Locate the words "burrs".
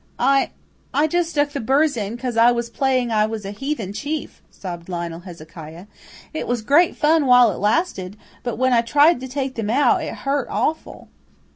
1.59-1.95